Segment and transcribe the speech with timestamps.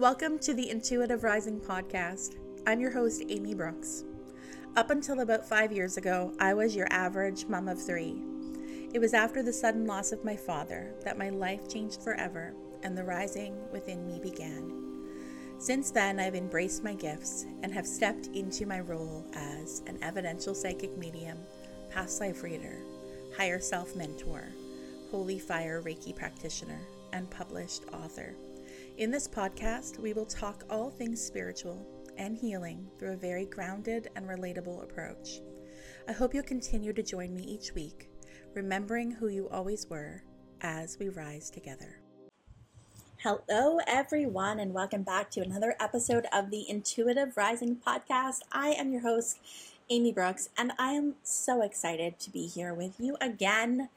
[0.00, 2.36] Welcome to the Intuitive Rising podcast.
[2.66, 4.04] I'm your host, Amy Brooks.
[4.74, 8.22] Up until about five years ago, I was your average mom of three.
[8.94, 12.96] It was after the sudden loss of my father that my life changed forever and
[12.96, 14.72] the rising within me began.
[15.58, 20.54] Since then, I've embraced my gifts and have stepped into my role as an evidential
[20.54, 21.36] psychic medium,
[21.90, 22.78] past life reader,
[23.36, 24.48] higher self mentor,
[25.10, 26.80] holy fire Reiki practitioner,
[27.12, 28.34] and published author.
[29.00, 31.86] In this podcast, we will talk all things spiritual
[32.18, 35.40] and healing through a very grounded and relatable approach.
[36.06, 38.10] I hope you'll continue to join me each week,
[38.52, 40.22] remembering who you always were
[40.60, 42.02] as we rise together.
[43.22, 48.40] Hello, everyone, and welcome back to another episode of the Intuitive Rising podcast.
[48.52, 49.38] I am your host,
[49.88, 53.88] Amy Brooks, and I am so excited to be here with you again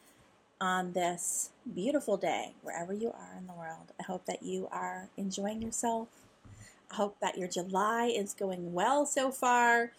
[0.64, 3.92] on this beautiful day, wherever you are in the world.
[4.00, 6.08] I hope that you are enjoying yourself.
[6.90, 9.92] I hope that your July is going well so far.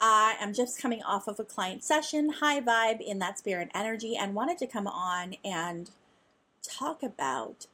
[0.00, 4.14] I am just coming off of a client session, high vibe in that spirit energy,
[4.14, 5.90] and wanted to come on and
[6.62, 7.66] talk about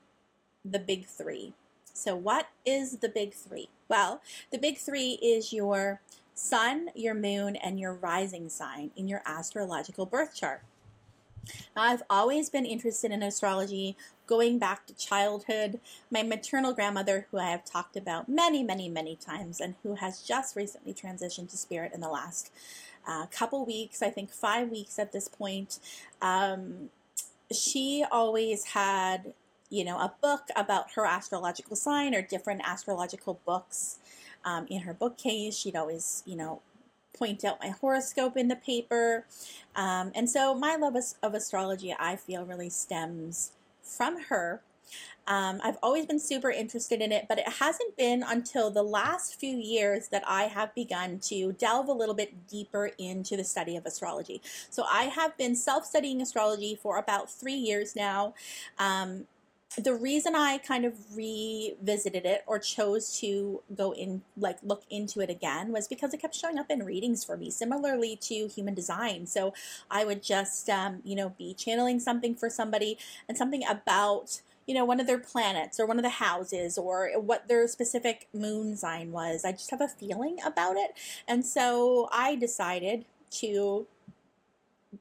[0.64, 1.52] the big three.
[1.92, 3.68] So, what is the big three?
[3.90, 6.00] Well, the big three is your
[6.32, 10.62] sun, your moon, and your rising sign in your astrological birth chart.
[11.76, 15.80] I've always been interested in astrology going back to childhood.
[16.10, 20.22] My maternal grandmother, who I have talked about many, many, many times, and who has
[20.22, 22.50] just recently transitioned to spirit in the last
[23.06, 25.78] uh, couple weeks, I think five weeks at this point,
[26.20, 26.90] um,
[27.52, 29.34] she always had,
[29.70, 33.98] you know, a book about her astrological sign or different astrological books
[34.44, 35.56] um, in her bookcase.
[35.56, 36.62] She'd always, you know,
[37.14, 39.26] point out my horoscope in the paper.
[39.76, 44.62] Um, and so my love of astrology, I feel, really stems from her.
[45.26, 49.38] Um, I've always been super interested in it, but it hasn't been until the last
[49.38, 53.76] few years that I have begun to delve a little bit deeper into the study
[53.76, 54.42] of astrology.
[54.70, 58.34] So I have been self studying astrology for about three years now.
[58.78, 59.26] Um,
[59.76, 65.20] the reason I kind of revisited it or chose to go in, like look into
[65.20, 68.74] it again, was because it kept showing up in readings for me, similarly to human
[68.74, 69.26] design.
[69.26, 69.54] So
[69.90, 74.74] I would just, um, you know, be channeling something for somebody and something about, you
[74.74, 78.76] know, one of their planets or one of the houses or what their specific moon
[78.76, 79.44] sign was.
[79.44, 80.92] I just have a feeling about it.
[81.26, 83.86] And so I decided to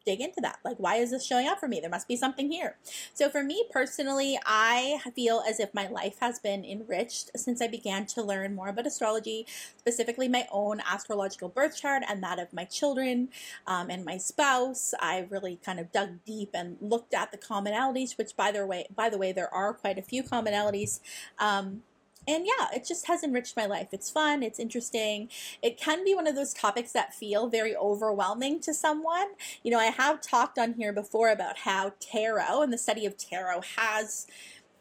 [0.06, 0.59] dig into that.
[0.63, 1.79] Like, why is this showing up for me?
[1.79, 2.78] There must be something here.
[3.13, 7.68] So, for me personally, I feel as if my life has been enriched since I
[7.68, 9.46] began to learn more about astrology,
[9.78, 13.30] specifically my own astrological birth chart and that of my children
[13.68, 14.94] um, and my spouse.
[15.00, 18.88] I really kind of dug deep and looked at the commonalities, which, by the way,
[18.96, 21.00] by the way, there are quite a few commonalities.
[21.40, 21.84] Um,
[22.28, 23.88] and yeah, it just has enriched my life.
[23.92, 25.30] It's fun, it's interesting.
[25.62, 29.30] It can be one of those topics that feel very overwhelming to someone.
[29.64, 33.18] You know, I have talked on here before about how tarot and the study of
[33.18, 34.28] tarot has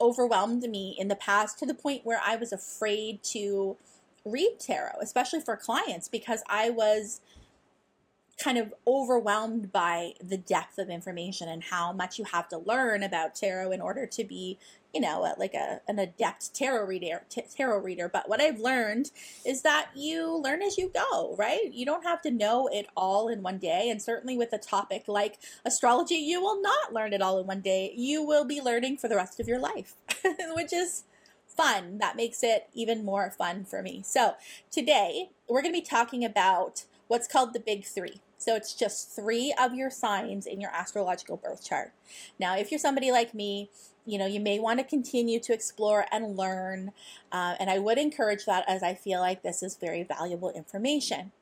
[0.00, 3.76] overwhelmed me in the past to the point where I was afraid to
[4.24, 7.20] read tarot, especially for clients, because I was
[8.42, 13.02] kind of overwhelmed by the depth of information and how much you have to learn
[13.02, 14.58] about tarot in order to be
[14.92, 18.08] you know, like a an adept tarot reader, t- tarot reader.
[18.08, 19.10] But what I've learned
[19.46, 21.72] is that you learn as you go, right?
[21.72, 23.88] You don't have to know it all in one day.
[23.90, 27.60] And certainly with a topic like astrology, you will not learn it all in one
[27.60, 27.92] day.
[27.96, 29.94] You will be learning for the rest of your life,
[30.54, 31.04] which is
[31.46, 31.98] fun.
[31.98, 34.02] That makes it even more fun for me.
[34.04, 34.34] So
[34.72, 38.20] today we're going to be talking about what's called the big three.
[38.40, 41.92] So it's just three of your signs in your astrological birth chart.
[42.38, 43.68] Now, if you're somebody like me,
[44.06, 46.92] you know, you may want to continue to explore and learn.
[47.30, 51.32] Uh, and I would encourage that as I feel like this is very valuable information.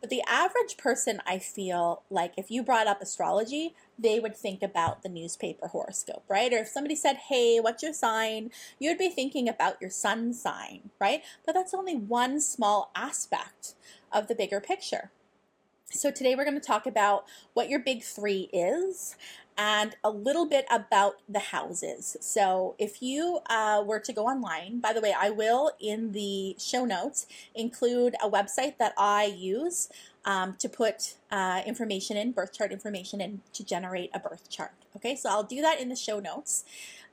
[0.00, 4.60] But the average person, I feel like if you brought up astrology, they would think
[4.60, 6.52] about the newspaper horoscope, right?
[6.52, 8.50] Or if somebody said, Hey, what's your sign?
[8.80, 11.22] You'd be thinking about your sun sign, right?
[11.46, 13.74] But that's only one small aspect
[14.10, 15.12] of the bigger picture.
[15.92, 19.16] So, today we're going to talk about what your big three is
[19.58, 22.16] and a little bit about the houses.
[22.20, 26.54] So, if you uh, were to go online, by the way, I will in the
[26.60, 27.26] show notes
[27.56, 29.88] include a website that I use
[30.24, 34.70] um, to put uh, information in, birth chart information in to generate a birth chart.
[34.94, 36.64] Okay, so I'll do that in the show notes.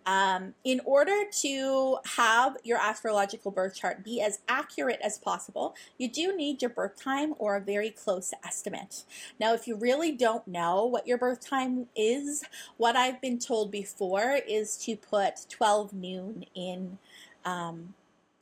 [0.07, 6.09] Um, in order to have your astrological birth chart be as accurate as possible, you
[6.09, 9.03] do need your birth time or a very close estimate.
[9.39, 12.43] Now, if you really don't know what your birth time is,
[12.77, 16.97] what I've been told before is to put 12 noon in.
[17.45, 17.93] Um,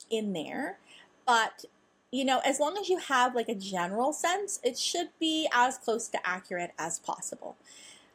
[0.10, 0.78] in there,
[1.26, 1.66] but
[2.12, 5.78] you know, as long as you have like a general sense, it should be as
[5.78, 7.58] close to accurate as possible.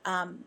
[0.05, 0.45] Um,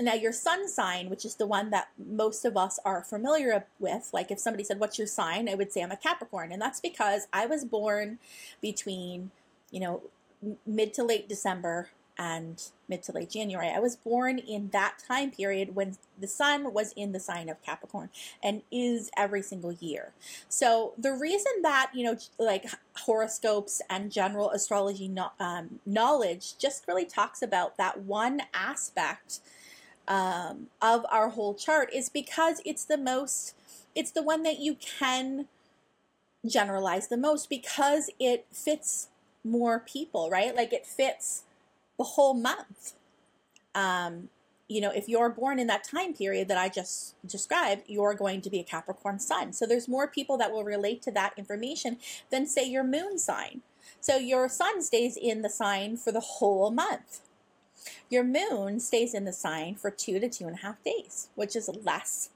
[0.00, 4.10] now, your sun sign, which is the one that most of us are familiar with,
[4.12, 5.48] like if somebody said, What's your sign?
[5.48, 6.52] I would say I'm a Capricorn.
[6.52, 8.18] And that's because I was born
[8.60, 9.30] between,
[9.70, 10.02] you know,
[10.66, 13.68] mid to late December and mid to late January.
[13.68, 17.62] I was born in that time period when the sun was in the sign of
[17.62, 18.10] Capricorn
[18.42, 20.12] and is every single year.
[20.48, 22.66] So the reason that, you know, like
[22.98, 29.40] horoscopes and general astrology no, um, knowledge just really talks about that one aspect
[30.08, 33.54] um, of our whole chart is because it's the most,
[33.94, 35.48] it's the one that you can
[36.46, 39.08] generalize the most because it fits
[39.42, 40.54] more people, right?
[40.54, 41.44] Like it fits
[41.98, 42.94] the whole month.
[43.74, 44.28] Um,
[44.68, 48.40] you know, if you're born in that time period that I just described, you're going
[48.40, 49.52] to be a Capricorn sun.
[49.52, 51.98] So there's more people that will relate to that information
[52.30, 53.60] than, say, your moon sign.
[54.00, 57.20] So your sun stays in the sign for the whole month.
[58.10, 61.56] Your moon stays in the sign for two to two and a half days, which
[61.56, 62.30] is less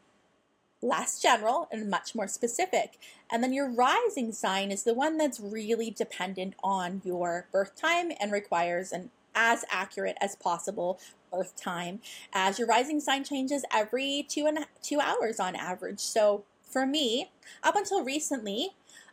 [0.81, 2.99] less general and much more specific.
[3.31, 8.12] And then your rising sign is the one that's really dependent on your birth time
[8.21, 10.99] and requires an as accurate as possible
[11.31, 12.01] birth time
[12.33, 16.01] as your rising sign changes every two and two hours on average.
[16.01, 17.31] So for me,
[17.62, 18.71] up until recently,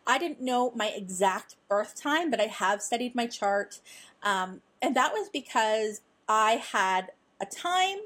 [0.08, 3.80] I didn't know my exact birth time, but I have studied my chart.
[4.24, 8.00] Um, and that was because I had a time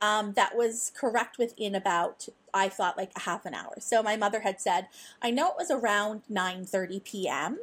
[0.00, 3.74] um, that was correct within about I thought like a half an hour.
[3.80, 4.88] So my mother had said,
[5.22, 7.58] I know it was around 9:30 p.m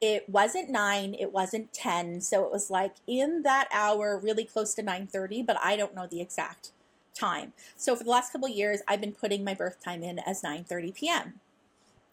[0.00, 4.74] it wasn't 9 it wasn't 10 so it was like in that hour really close
[4.74, 6.72] to 9.30 but i don't know the exact
[7.12, 7.52] time.
[7.76, 10.94] So for the last couple years i've been putting my birth time in as 9.30
[10.94, 11.40] p.m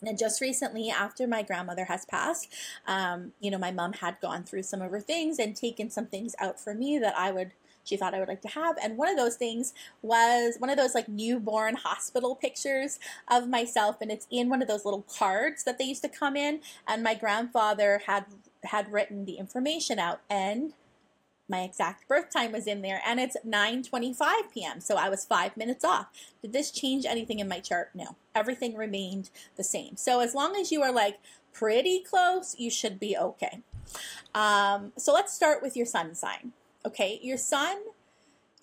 [0.05, 2.53] and just recently after my grandmother has passed
[2.88, 6.05] um, you know my mom had gone through some of her things and taken some
[6.05, 7.51] things out for me that i would
[7.88, 8.75] she thought I would like to have.
[8.83, 12.99] And one of those things was one of those like newborn hospital pictures
[13.29, 13.97] of myself.
[14.01, 16.59] And it's in one of those little cards that they used to come in.
[16.88, 18.25] And my grandfather had
[18.63, 20.73] had written the information out and
[21.49, 24.79] my exact birth time was in there and it's 9:25 p.m.
[24.79, 26.07] so I was 5 minutes off.
[26.41, 27.91] Did this change anything in my chart?
[27.94, 28.15] No.
[28.35, 29.95] Everything remained the same.
[29.97, 31.19] So as long as you are like
[31.53, 33.61] pretty close, you should be okay.
[34.35, 36.51] Um, so let's start with your sun sign.
[36.85, 37.77] Okay, your sun,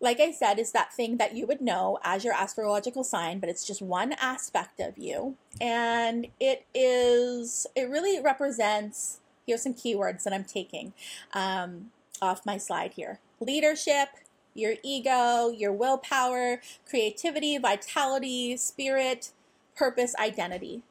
[0.00, 3.48] like I said, is that thing that you would know as your astrological sign, but
[3.48, 5.36] it's just one aspect of you.
[5.60, 10.92] And it is, it really represents, here's some keywords that I'm taking
[11.32, 11.90] um,
[12.20, 14.08] off my slide here leadership,
[14.54, 19.32] your ego, your willpower, creativity, vitality, spirit,
[19.76, 20.82] purpose, identity.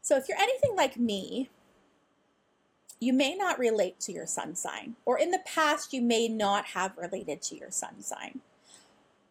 [0.00, 1.50] So if you're anything like me,
[3.00, 6.66] you may not relate to your sun sign, or in the past, you may not
[6.66, 8.40] have related to your sun sign.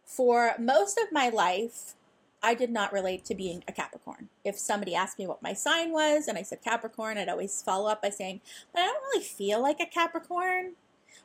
[0.05, 1.95] For most of my life,
[2.41, 4.29] I did not relate to being a Capricorn.
[4.43, 7.89] If somebody asked me what my sign was and I said Capricorn, I'd always follow
[7.89, 8.41] up by saying,
[8.73, 10.73] but I don't really feel like a Capricorn,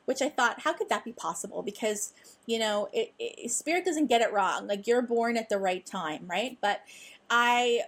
[0.05, 1.61] which I thought, how could that be possible?
[1.61, 2.13] Because,
[2.45, 4.67] you know, it, it, spirit doesn't get it wrong.
[4.67, 6.57] Like you're born at the right time, right?
[6.61, 6.81] But
[7.29, 7.81] I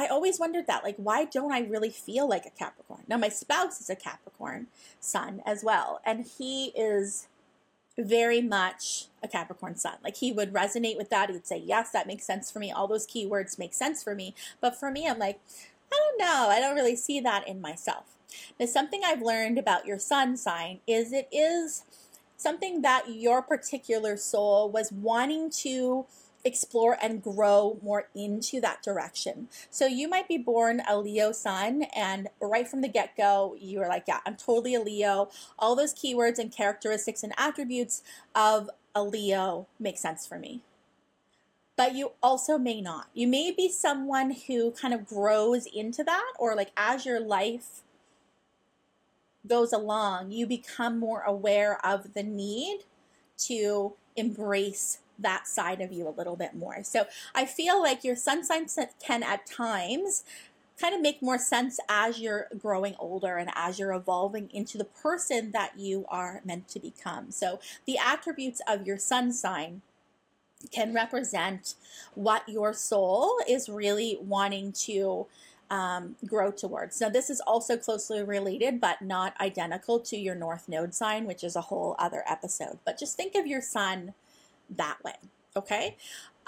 [0.00, 3.02] I always wondered that, like, why don't I really feel like a Capricorn?
[3.08, 4.68] Now, my spouse is a Capricorn
[5.00, 7.26] sun as well, and he is
[7.98, 9.96] very much a Capricorn sun.
[10.02, 11.30] Like, he would resonate with that.
[11.30, 12.70] He'd say, Yes, that makes sense for me.
[12.70, 14.34] All those keywords make sense for me.
[14.60, 15.40] But for me, I'm like,
[15.92, 16.48] I don't know.
[16.50, 18.04] I don't really see that in myself.
[18.60, 21.84] Now, something I've learned about your sun sign is it is
[22.36, 26.06] something that your particular soul was wanting to
[26.44, 29.48] explore and grow more into that direction.
[29.70, 33.80] So you might be born a Leo sun, and right from the get go, you
[33.82, 35.30] are like, yeah, I'm totally a Leo.
[35.58, 38.02] All those keywords and characteristics and attributes
[38.34, 40.62] of a Leo make sense for me.
[41.76, 43.06] But you also may not.
[43.14, 47.82] You may be someone who kind of grows into that, or like as your life
[49.46, 52.80] goes along, you become more aware of the need
[53.38, 56.82] to embrace that side of you a little bit more.
[56.82, 58.66] So I feel like your sun sign
[59.00, 60.24] can at times
[60.80, 64.84] kind of make more sense as you're growing older and as you're evolving into the
[64.84, 67.30] person that you are meant to become.
[67.30, 69.82] So the attributes of your sun sign
[70.70, 71.74] can represent
[72.14, 75.26] what your soul is really wanting to
[75.70, 77.00] um, grow towards.
[77.00, 81.44] Now, this is also closely related, but not identical to your North Node sign, which
[81.44, 82.78] is a whole other episode.
[82.84, 84.14] But just think of your sun
[84.76, 85.14] that way.
[85.56, 85.96] Okay.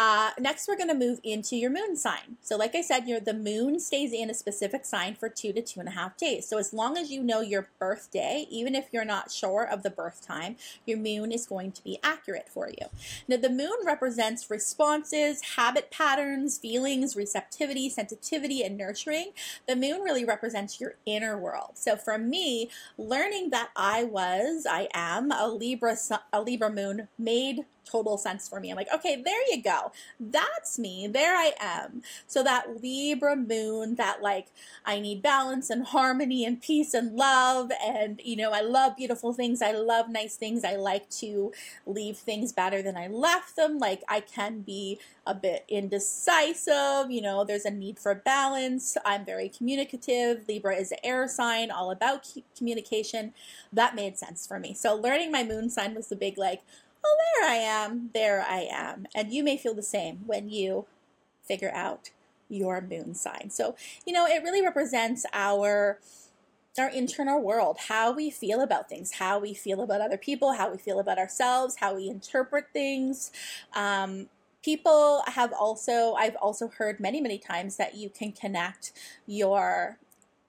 [0.03, 2.39] Uh, next, we're going to move into your moon sign.
[2.41, 5.61] So, like I said, your the moon stays in a specific sign for two to
[5.61, 6.49] two and a half days.
[6.49, 9.91] So, as long as you know your birthday, even if you're not sure of the
[9.91, 12.87] birth time, your moon is going to be accurate for you.
[13.29, 19.33] Now, the moon represents responses, habit patterns, feelings, receptivity, sensitivity, and nurturing.
[19.69, 21.73] The moon really represents your inner world.
[21.75, 25.95] So, for me, learning that I was, I am a Libra,
[26.33, 28.71] a Libra moon made total sense for me.
[28.71, 29.93] I'm like, okay, there you go.
[30.19, 31.07] That's me.
[31.07, 32.03] There I am.
[32.27, 34.49] So that Libra moon, that like,
[34.85, 37.71] I need balance and harmony and peace and love.
[37.85, 39.63] And, you know, I love beautiful things.
[39.63, 40.65] I love nice things.
[40.65, 41.53] I like to
[41.87, 43.79] leave things better than I left them.
[43.79, 47.11] Like, I can be a bit indecisive.
[47.11, 48.97] You know, there's a need for balance.
[49.05, 50.45] I'm very communicative.
[50.49, 53.35] Libra is an air sign, all about communication.
[53.73, 54.75] That made sense for me.
[54.75, 56.63] So learning my moon sign was the big like,
[57.05, 59.07] oh, there I am, there I am.
[59.15, 60.87] And you may feel the same when you
[61.43, 62.11] figure out
[62.49, 63.51] your moon sign.
[63.51, 63.77] So,
[64.07, 65.99] you know, it really represents our
[66.79, 70.71] our internal world, how we feel about things, how we feel about other people, how
[70.71, 73.33] we feel about ourselves, how we interpret things.
[73.75, 74.29] Um,
[74.65, 78.93] people have also, I've also heard many, many times that you can connect
[79.27, 79.99] your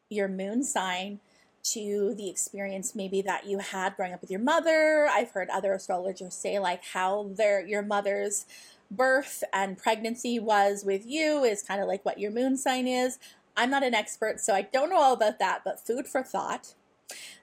[0.10, 1.20] your moon sign
[1.63, 5.07] to the experience maybe that you had growing up with your mother.
[5.11, 8.45] I've heard other astrologers say like how their your mother's
[8.89, 13.17] birth and pregnancy was with you is kind of like what your moon sign is.
[13.55, 16.73] I'm not an expert, so I don't know all about that, but food for thought.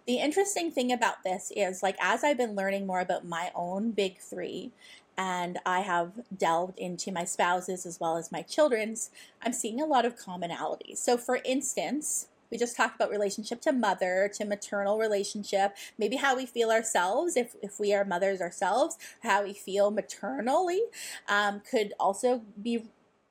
[0.07, 3.91] The interesting thing about this is like as I've been learning more about my own
[3.91, 4.73] big 3
[5.19, 9.11] and I have delved into my spouses as well as my children's,
[9.43, 10.99] I'm seeing a lot of commonalities.
[10.99, 16.37] So for instance, we just talked about relationship to mother, to maternal relationship, maybe how
[16.37, 20.83] we feel ourselves if, if we are mothers ourselves, how we feel maternally
[21.29, 22.85] um, could also be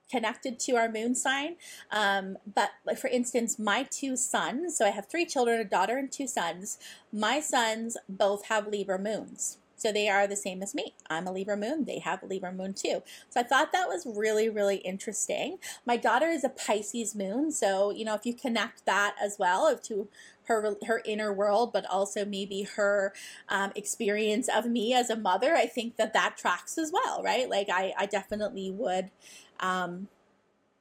[0.09, 1.55] connected to our moon sign.
[1.91, 6.11] Um, but for instance, my two sons, so I have three children, a daughter and
[6.11, 6.77] two sons.
[7.11, 9.57] My sons both have Libra moons.
[9.77, 10.95] So they are the same as me.
[11.09, 11.85] I'm a Libra moon.
[11.85, 13.03] They have a Libra moon too.
[13.29, 15.59] So I thought that was really, really interesting.
[15.85, 17.51] My daughter is a Pisces moon.
[17.51, 20.07] So, you know, if you connect that as well to
[20.45, 23.13] her, her inner world, but also maybe her
[23.49, 27.47] um, experience of me as a mother, I think that that tracks as well, right?
[27.49, 29.11] Like I, I definitely would,
[29.59, 30.07] um,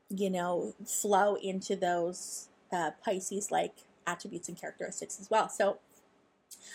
[0.08, 3.74] you know, flow into those uh, Pisces like
[4.06, 5.48] attributes and characteristics as well.
[5.48, 5.78] So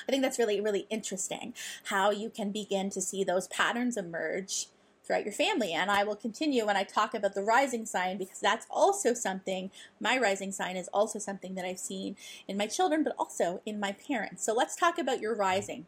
[0.08, 1.54] I think that's really, really interesting
[1.86, 4.68] how you can begin to see those patterns emerge
[5.04, 5.74] throughout your family.
[5.74, 9.72] And I will continue when I talk about the rising sign because that's also something,
[10.00, 12.16] my rising sign is also something that I've seen
[12.48, 14.46] in my children, but also in my parents.
[14.46, 15.86] So let's talk about your rising.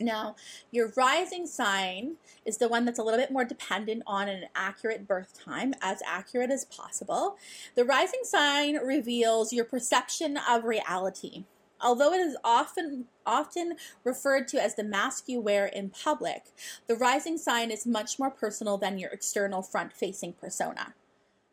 [0.00, 0.36] Now,
[0.70, 5.08] your rising sign is the one that's a little bit more dependent on an accurate
[5.08, 7.36] birth time, as accurate as possible.
[7.74, 11.44] The rising sign reveals your perception of reality.
[11.80, 16.44] Although it is often often referred to as the mask you wear in public,
[16.86, 20.94] the rising sign is much more personal than your external front-facing persona.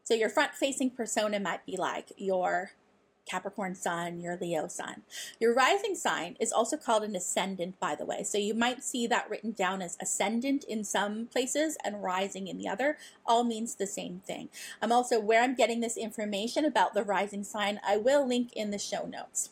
[0.04, 2.72] So your front-facing persona might be like your
[3.26, 5.02] Capricorn sun, your Leo sun.
[5.40, 8.24] Your rising sign is also called an ascendant, by the way.
[8.24, 12.58] So you might see that written down as ascendant in some places and rising in
[12.58, 12.98] the other.
[13.26, 14.50] All means the same thing.
[14.82, 18.70] I'm also where I'm getting this information about the rising sign, I will link in
[18.72, 19.50] the show notes.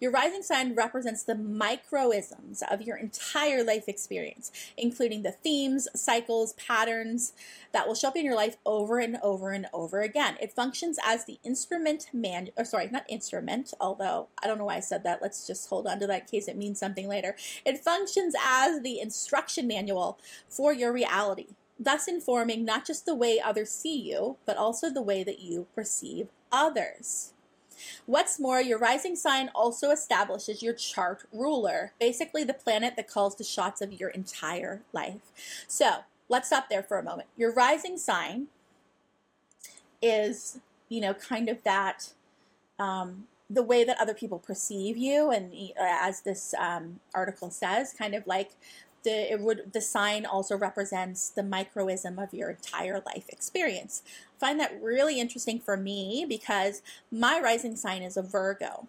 [0.00, 6.52] Your rising sign represents the microisms of your entire life experience, including the themes, cycles,
[6.54, 7.32] patterns
[7.72, 10.36] that will show up in your life over and over and over again.
[10.40, 14.76] It functions as the instrument man, or sorry, not instrument, although I don't know why
[14.76, 15.20] I said that.
[15.20, 17.34] Let's just hold on to that case it means something later.
[17.64, 23.40] It functions as the instruction manual for your reality thus informing not just the way
[23.40, 27.32] others see you, but also the way that you perceive others.
[28.06, 33.36] What's more, your rising sign also establishes your chart ruler, basically the planet that calls
[33.36, 35.64] the shots of your entire life.
[35.66, 37.28] So let's stop there for a moment.
[37.36, 38.48] Your rising sign
[40.00, 42.12] is, you know, kind of that.
[42.78, 48.14] Um, the way that other people perceive you, and as this um, article says, kind
[48.14, 48.50] of like
[49.04, 54.02] the it would the sign also represents the microism of your entire life experience.
[54.38, 58.86] Find that really interesting for me because my rising sign is a Virgo.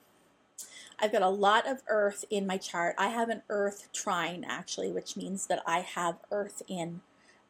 [0.99, 2.95] I've got a lot of earth in my chart.
[2.97, 7.01] I have an earth trine actually, which means that I have earth in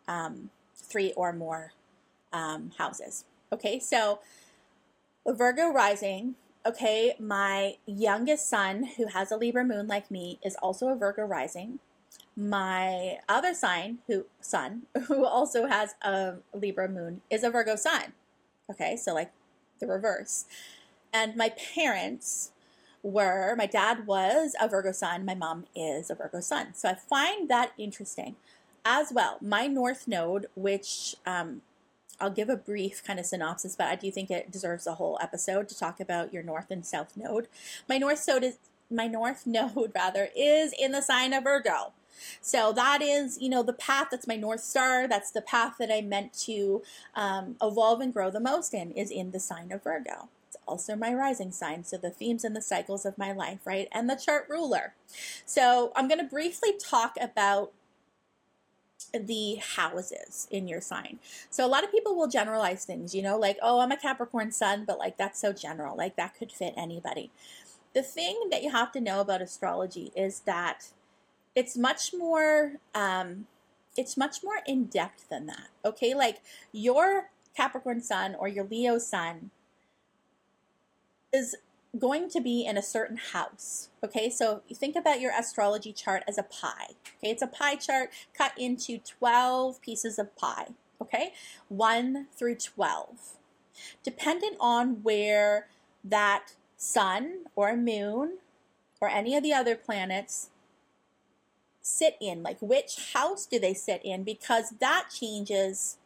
[0.07, 1.73] um, three or more
[2.31, 3.25] um, houses.
[3.51, 4.19] Okay, so
[5.27, 6.35] Virgo rising.
[6.65, 11.23] Okay, my youngest son, who has a Libra moon like me, is also a Virgo
[11.23, 11.79] rising.
[12.39, 18.13] My other sign, who son, who also has a Libra moon, is a Virgo sun.
[18.71, 19.31] Okay, so like
[19.81, 20.45] the reverse.
[21.11, 22.51] And my parents
[23.03, 26.67] were, my dad was a Virgo sun, my mom is a Virgo sun.
[26.75, 28.37] So I find that interesting.
[28.85, 31.61] As well, my North Node, which um,
[32.21, 35.17] I'll give a brief kind of synopsis, but I do think it deserves a whole
[35.21, 37.49] episode to talk about your North and South Node.
[37.89, 38.57] My North Node is
[38.89, 41.91] my North Node rather is in the sign of Virgo.
[42.41, 45.07] So that is, you know, the path that's my North Star.
[45.07, 46.81] That's the path that I meant to
[47.15, 50.29] um, evolve and grow the most in, is in the sign of Virgo.
[50.47, 51.83] It's also my rising sign.
[51.83, 53.87] So the themes and the cycles of my life, right?
[53.91, 54.93] And the chart ruler.
[55.45, 57.71] So I'm going to briefly talk about
[59.13, 61.19] the houses in your sign.
[61.49, 64.51] So a lot of people will generalize things, you know, like, oh, I'm a Capricorn
[64.51, 67.31] sun, but like that's so general, like that could fit anybody.
[67.93, 70.89] The thing that you have to know about astrology is that
[71.55, 73.47] it's much more um,
[73.97, 75.67] it's much more in depth than that.
[75.83, 76.41] Okay, like
[76.71, 79.51] your Capricorn sun or your Leo sun
[81.33, 81.55] is
[81.97, 83.89] going to be in a certain house.
[84.03, 86.91] Okay, so you think about your astrology chart as a pie.
[87.17, 90.67] Okay, it's a pie chart cut into 12 pieces of pie.
[91.01, 91.33] Okay,
[91.69, 93.37] 1 through 12.
[94.03, 95.67] Dependent on where
[96.03, 98.37] that sun or moon
[99.01, 100.49] or any of the other planets
[101.89, 102.43] sit in?
[102.43, 104.23] Like, which house do they sit in?
[104.23, 105.97] Because that changes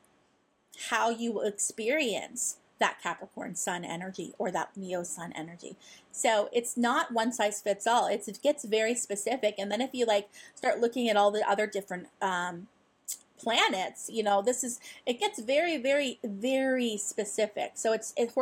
[0.89, 5.75] how you experience that Capricorn sun energy or that Leo sun energy.
[6.11, 8.07] So it's not one size fits all.
[8.07, 9.55] It's, it gets very specific.
[9.57, 12.67] And then if you like start looking at all the other different um,
[13.37, 17.73] planets, you know, this is, it gets very, very, very specific.
[17.75, 18.33] So it's, it,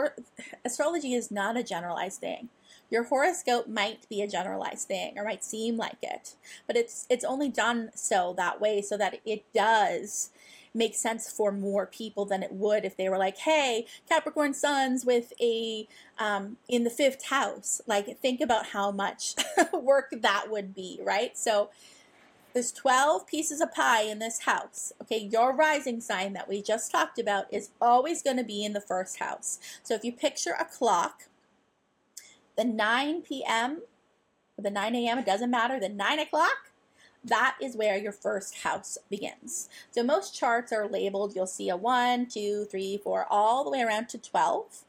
[0.65, 2.49] astrology is not a generalized thing.
[2.91, 6.35] Your horoscope might be a generalized thing or might seem like it,
[6.67, 10.29] but it's it's only done so that way so that it does
[10.73, 15.05] make sense for more people than it would if they were like, hey, Capricorn suns
[15.05, 17.81] with a um, in the fifth house.
[17.87, 19.35] Like, think about how much
[19.73, 21.37] work that would be, right?
[21.37, 21.69] So
[22.53, 24.91] there's 12 pieces of pie in this house.
[25.01, 28.73] Okay, your rising sign that we just talked about is always going to be in
[28.73, 29.59] the first house.
[29.83, 31.23] So if you picture a clock,
[32.57, 33.81] the 9 p.m.,
[34.57, 36.71] the 9 a.m., it doesn't matter, the 9 o'clock,
[37.23, 39.69] that is where your first house begins.
[39.91, 43.81] So most charts are labeled, you'll see a 1, 2, 3, 4, all the way
[43.81, 44.83] around to 12.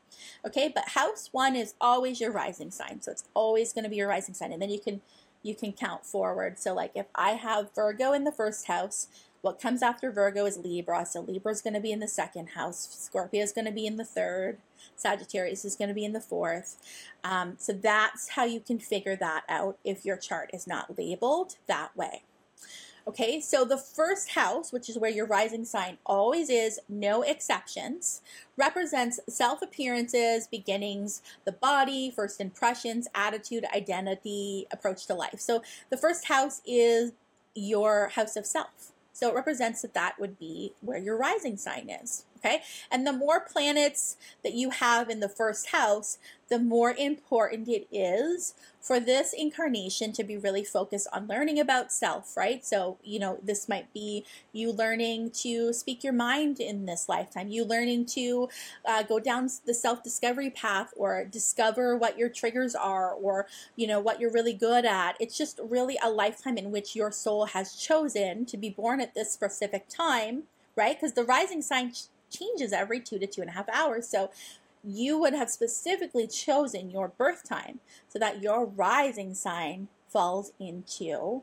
[0.47, 3.03] Okay, but house 1 is always your rising sign.
[3.03, 4.53] So it's always going to be your rising sign.
[4.53, 5.01] And then you can
[5.43, 6.59] you can count forward.
[6.59, 9.09] So like if I have Virgo in the first house,
[9.43, 11.05] what comes after Virgo is Libra.
[11.05, 12.89] So Libra is going to be in the second house.
[12.91, 14.59] Scorpio is going to be in the third.
[14.97, 16.77] Sagittarius is going to be in the fourth.
[17.25, 21.57] Um, so that's how you can figure that out if your chart is not labeled
[21.67, 22.23] that way.
[23.07, 28.23] Okay, so the first house, which is where your rising sign always is, no exceptions,
[28.57, 35.41] represents self appearances, beginnings, the body, first impressions, attitude, identity, approach to life.
[35.41, 37.11] So the first house is
[37.57, 38.92] your house of self.
[39.13, 42.25] So it represents that that would be where your rising sign is.
[42.45, 42.63] Okay.
[42.91, 47.87] And the more planets that you have in the first house, the more important it
[47.93, 52.67] is for this incarnation to be really focused on learning about self, right?
[52.67, 57.49] So, you know, this might be you learning to speak your mind in this lifetime,
[57.49, 58.49] you learning to
[58.85, 63.87] uh, go down the self discovery path or discover what your triggers are or, you
[63.87, 65.17] know, what you're really good at.
[65.21, 69.15] It's just really a lifetime in which your soul has chosen to be born at
[69.15, 70.43] this specific time,
[70.75, 70.97] right?
[70.97, 71.93] Because the rising sign
[72.33, 74.09] changes every two to two and a half hours.
[74.09, 74.31] So
[74.85, 81.43] you would have specifically chosen your birth time so that your rising sign falls into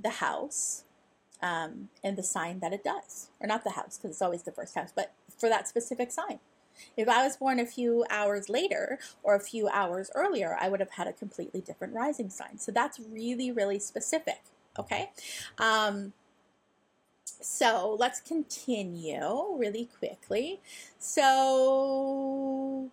[0.00, 0.84] the house
[1.42, 3.28] um, and the sign that it does.
[3.40, 6.38] Or not the house, because it's always the first house, but for that specific sign.
[6.96, 10.80] If I was born a few hours later or a few hours earlier, I would
[10.80, 12.58] have had a completely different rising sign.
[12.58, 14.42] So that's really, really specific.
[14.78, 15.10] Okay.
[15.58, 16.12] Um,
[17.40, 20.60] so let's continue really quickly.
[20.98, 22.90] So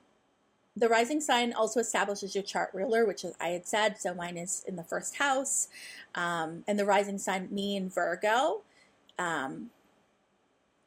[0.75, 3.99] the rising sign also establishes your chart ruler, which I had said.
[3.99, 5.67] So mine is in the first house.
[6.15, 8.62] Um, and the rising sign, me in Virgo.
[9.19, 9.69] Um,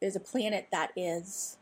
[0.01, 1.57] there's a planet that is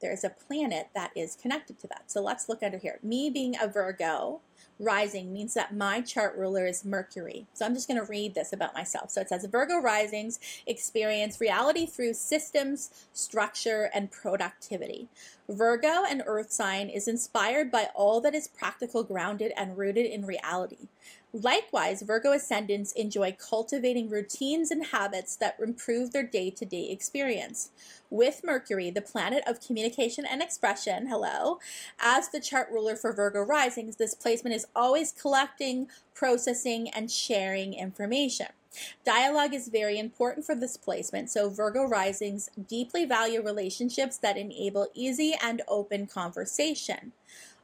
[0.00, 2.10] there's a planet that is connected to that.
[2.10, 2.98] So let's look under here.
[3.02, 4.40] Me being a Virgo,
[4.80, 7.46] rising means that my chart ruler is Mercury.
[7.52, 9.10] So I'm just going to read this about myself.
[9.10, 15.08] So it says Virgo risings experience reality through systems, structure, and productivity.
[15.50, 20.24] Virgo, an earth sign, is inspired by all that is practical, grounded, and rooted in
[20.24, 20.86] reality.
[21.32, 27.70] Likewise, Virgo ascendants enjoy cultivating routines and habits that improve their day to day experience.
[28.10, 31.58] With Mercury, the planet of communication and expression, hello,
[31.98, 37.74] as the chart ruler for Virgo risings, this placement is always collecting, processing, and sharing
[37.74, 38.46] information.
[39.04, 44.88] Dialogue is very important for this placement, so Virgo risings deeply value relationships that enable
[44.94, 47.12] easy and open conversation.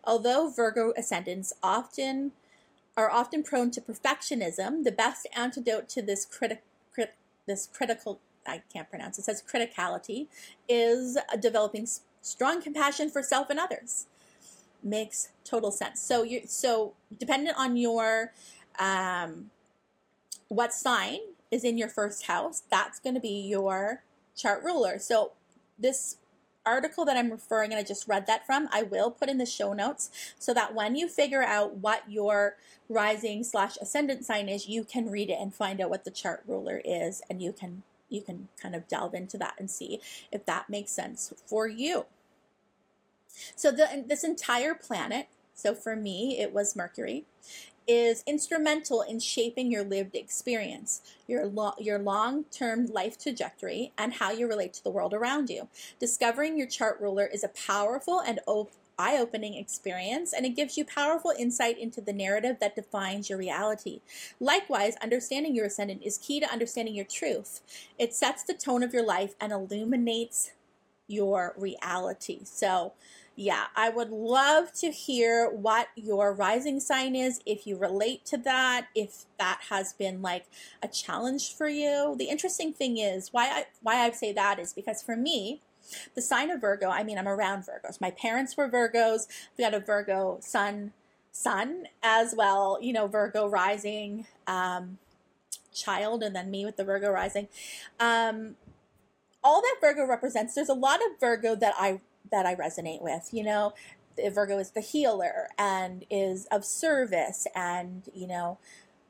[0.05, 2.33] Although Virgo ascendants often
[2.97, 6.59] are often prone to perfectionism, the best antidote to this criti-
[6.93, 7.15] crit-
[7.47, 10.29] this critical I can't pronounce it says criticality
[10.69, 11.87] is developing
[12.23, 14.07] strong compassion for self and others.
[14.83, 16.01] Makes total sense.
[16.01, 18.33] So you so dependent on your
[18.79, 19.51] um,
[20.49, 21.19] what sign
[21.51, 24.03] is in your first house, that's going to be your
[24.37, 24.99] chart ruler.
[24.99, 25.33] So
[25.79, 26.17] this
[26.65, 29.47] article that I'm referring and I just read that from, I will put in the
[29.47, 32.57] show notes so that when you figure out what your
[32.89, 36.43] rising slash ascendant sign is, you can read it and find out what the chart
[36.47, 40.47] ruler is and you can you can kind of delve into that and see if
[40.47, 42.07] that makes sense for you.
[43.57, 47.25] So the, this entire planet, so for me it was Mercury,
[47.87, 54.15] is instrumental in shaping your lived experience, your, lo- your long term life trajectory, and
[54.15, 55.69] how you relate to the world around you.
[55.99, 60.77] Discovering your chart ruler is a powerful and op- eye opening experience, and it gives
[60.77, 64.01] you powerful insight into the narrative that defines your reality.
[64.41, 67.61] Likewise, understanding your ascendant is key to understanding your truth.
[67.99, 70.53] It sets the tone of your life and illuminates
[71.09, 72.41] your reality.
[72.45, 72.93] So,
[73.39, 78.39] yeah, I would love to hear what your rising sign is, if you relate to
[78.39, 80.47] that, if that has been like
[80.83, 82.17] a challenge for you.
[82.19, 85.61] The interesting thing is why I why I say that is because for me,
[86.15, 88.01] the sign of Virgo, I mean, I'm around Virgos.
[88.01, 89.27] My parents were Virgos.
[89.57, 90.93] We got a Virgo sun
[91.31, 94.97] sun as well, you know, Virgo rising um,
[95.75, 97.49] child, and then me with the Virgo rising.
[98.01, 98.57] Um,
[99.45, 103.31] all that Virgo represents, there's a lot of Virgo that I that I resonate with.
[103.33, 103.75] You know,
[104.33, 108.59] Virgo is the healer and is of service and, you know,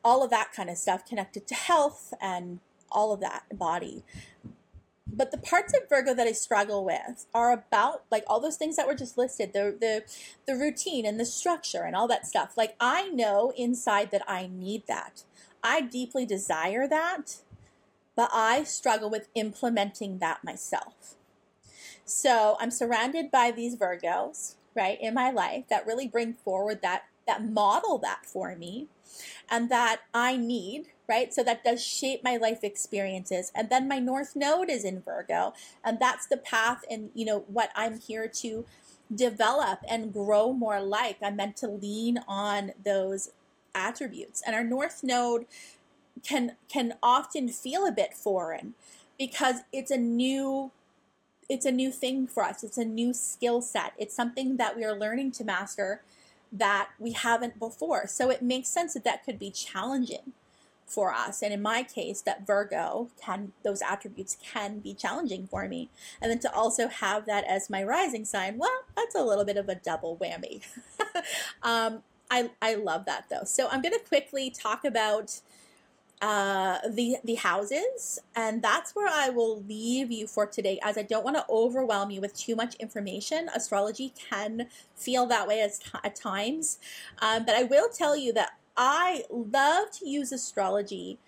[0.05, 4.05] all of that kind of stuff connected to health and all of that body.
[5.07, 8.77] But the parts of Virgo that I struggle with are about like all those things
[8.77, 10.05] that were just listed, the the
[10.47, 12.57] the routine and the structure and all that stuff.
[12.57, 15.25] Like I know inside that I need that.
[15.63, 17.37] I deeply desire that,
[18.15, 21.16] but I struggle with implementing that myself.
[22.07, 27.03] So I'm surrounded by these Virgos, right, in my life that really bring forward that
[27.27, 28.87] that model that for me
[29.51, 31.35] and that I need, right?
[31.35, 33.51] So that does shape my life experiences.
[33.53, 35.53] And then my north node is in Virgo,
[35.85, 38.65] and that's the path and you know what I'm here to
[39.13, 41.19] develop and grow more like.
[41.21, 43.31] I'm meant to lean on those
[43.75, 44.43] attributes.
[44.47, 45.47] And our north node
[46.23, 48.75] can can often feel a bit foreign
[49.19, 50.71] because it's a new
[51.49, 52.65] it's a new thing for us.
[52.65, 53.93] It's a new skill set.
[53.99, 56.03] It's something that we are learning to master
[56.53, 58.07] that we haven't before.
[58.07, 60.33] So it makes sense that that could be challenging
[60.87, 61.43] for us.
[61.43, 65.91] And in my case, that Virgo can, those attributes can be challenging for me.
[66.23, 69.57] And then to also have that as my rising sign, well, that's a little bit
[69.57, 70.63] of a double whammy.
[71.63, 73.45] um, I, I love that though.
[73.45, 75.41] So I'm going to quickly talk about
[76.23, 81.03] uh, the the houses, and that's where I will leave you for today, as I
[81.03, 83.49] don't want to overwhelm you with too much information.
[83.55, 86.79] Astrology can feel that way as t- at times,
[87.19, 91.19] um, but I will tell you that I love to use astrology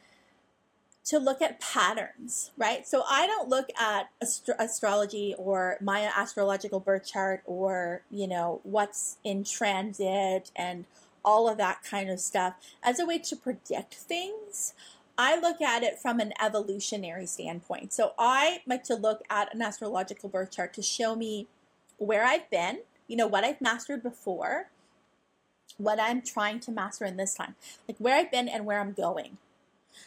[1.09, 2.87] to look at patterns, right?
[2.87, 8.61] So I don't look at astro- astrology or my astrological birth chart or you know
[8.63, 10.85] what's in transit and
[11.29, 14.73] all of that kind of stuff as a way to predict things.
[15.19, 17.93] I look at it from an evolutionary standpoint.
[17.93, 21.47] So I like to look at an astrological birth chart to show me
[21.99, 24.71] where I've been, you know, what I've mastered before,
[25.77, 28.93] what I'm trying to master in this time, like where I've been and where I'm
[28.93, 29.37] going.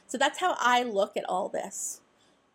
[0.07, 2.00] So that's how I look at all this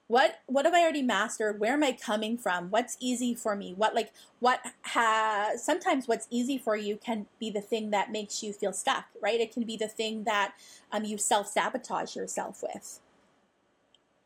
[0.08, 1.58] what what have i already mastered?
[1.58, 2.70] Where am i coming from?
[2.70, 3.74] What's easy for me?
[3.74, 8.42] What like what has sometimes what's easy for you can be the thing that makes
[8.42, 9.40] you feel stuck right?
[9.40, 10.54] It can be the thing that
[10.92, 13.00] um, you self-sabotage yourself with.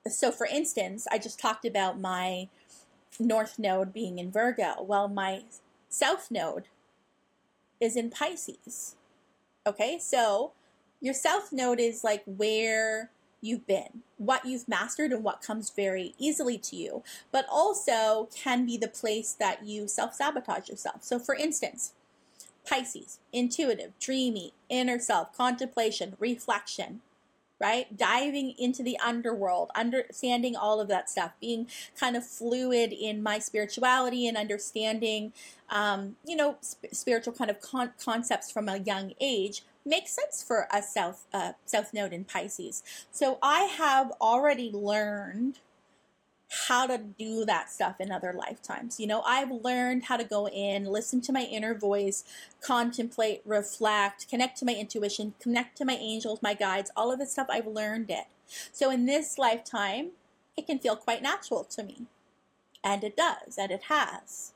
[0.09, 2.49] So for instance i just talked about my
[3.19, 4.83] north node being in virgo.
[4.83, 5.45] Well my
[5.89, 6.65] south node
[7.81, 8.97] is in pisces.
[9.67, 9.99] Okay?
[9.99, 10.53] So
[11.01, 16.15] your south node is like where you've been, what you've mastered, and what comes very
[16.19, 21.03] easily to you, but also can be the place that you self sabotage yourself.
[21.03, 21.93] So, for instance,
[22.67, 27.01] Pisces, intuitive, dreamy, inner self, contemplation, reflection,
[27.61, 27.97] right?
[27.97, 31.67] Diving into the underworld, understanding all of that stuff, being
[31.99, 35.33] kind of fluid in my spirituality and understanding,
[35.69, 40.43] um, you know, sp- spiritual kind of con- concepts from a young age makes sense
[40.43, 42.83] for a south uh, south node in Pisces.
[43.11, 45.59] So I have already learned
[46.69, 48.99] how to do that stuff in other lifetimes.
[48.99, 52.25] You know, I've learned how to go in, listen to my inner voice,
[52.61, 57.33] contemplate, reflect, connect to my intuition, connect to my angels, my guides, all of this
[57.33, 58.25] stuff, I've learned it.
[58.73, 60.11] So in this lifetime,
[60.57, 62.07] it can feel quite natural to me.
[62.83, 64.53] And it does, and it has.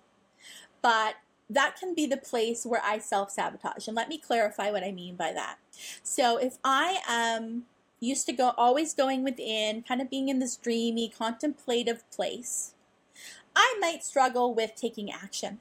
[0.83, 1.15] But
[1.51, 3.87] that can be the place where I self sabotage.
[3.87, 5.59] And let me clarify what I mean by that.
[6.03, 7.65] So if I am
[8.01, 12.75] used to go always going within, kind of being in this dreamy, contemplative place,
[13.57, 15.61] I might struggle with taking action.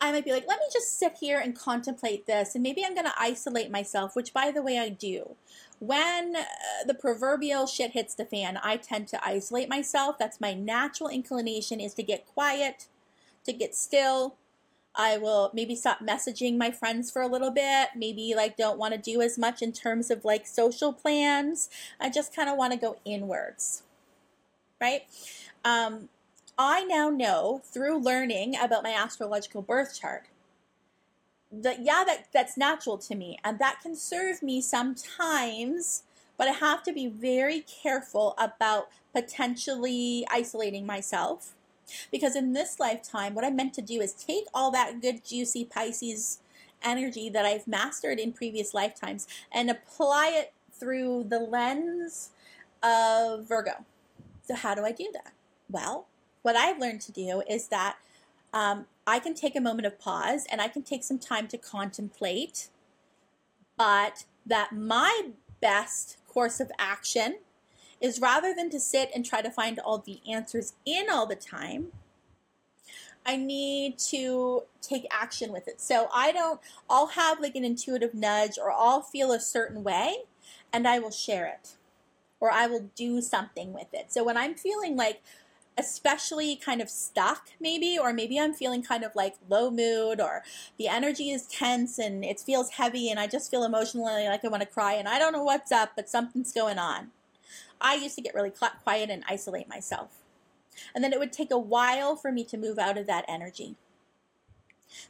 [0.00, 2.94] I might be like, let me just sit here and contemplate this, and maybe I'm
[2.94, 5.36] going to isolate myself, which, by the way, I do.
[5.78, 6.42] When uh,
[6.86, 10.16] the proverbial shit hits the fan, I tend to isolate myself.
[10.18, 12.88] That's my natural inclination is to get quiet,
[13.46, 14.36] to get still,
[14.94, 18.94] I will maybe stop messaging my friends for a little bit, maybe like don't want
[18.94, 21.68] to do as much in terms of like social plans.
[22.00, 23.82] I just kind of want to go inwards,
[24.80, 25.02] right?
[25.64, 26.08] Um,
[26.58, 30.24] I now know through learning about my astrological birth chart
[31.52, 36.02] that yeah that that's natural to me and that can serve me sometimes
[36.36, 41.54] but I have to be very careful about potentially isolating myself
[42.10, 45.64] because in this lifetime, what I'm meant to do is take all that good, juicy
[45.64, 46.38] Pisces
[46.82, 52.30] energy that I've mastered in previous lifetimes and apply it through the lens
[52.82, 53.84] of Virgo.
[54.46, 55.32] So, how do I do that?
[55.68, 56.06] Well,
[56.42, 57.96] what I've learned to do is that
[58.52, 61.58] um, I can take a moment of pause and I can take some time to
[61.58, 62.68] contemplate,
[63.76, 67.38] but that my best course of action
[68.00, 71.36] is rather than to sit and try to find all the answers in all the
[71.36, 71.88] time,
[73.24, 75.80] I need to take action with it.
[75.80, 80.18] So I don't, I'll have like an intuitive nudge or I'll feel a certain way
[80.72, 81.74] and I will share it
[82.38, 84.12] or I will do something with it.
[84.12, 85.22] So when I'm feeling like,
[85.78, 90.42] especially kind of stuck maybe or maybe i'm feeling kind of like low mood or
[90.78, 94.48] the energy is tense and it feels heavy and i just feel emotionally like i
[94.48, 97.08] want to cry and i don't know what's up but something's going on
[97.80, 100.22] I used to get really quiet and isolate myself.
[100.94, 103.76] And then it would take a while for me to move out of that energy.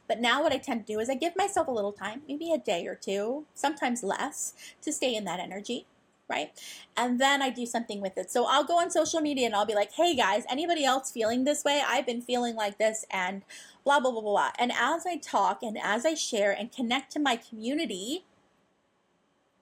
[0.07, 2.51] But now what I tend to do is I give myself a little time, maybe
[2.51, 5.85] a day or two, sometimes less, to stay in that energy,
[6.29, 6.51] right?
[6.95, 8.31] And then I do something with it.
[8.31, 11.43] So I'll go on social media and I'll be like, hey guys, anybody else feeling
[11.43, 11.81] this way?
[11.85, 13.43] I've been feeling like this and
[13.83, 14.51] blah, blah, blah, blah, blah.
[14.57, 18.25] And as I talk and as I share and connect to my community,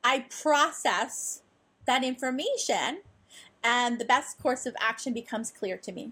[0.04, 1.42] I process
[1.86, 3.02] that information
[3.64, 6.12] and the best course of action becomes clear to me.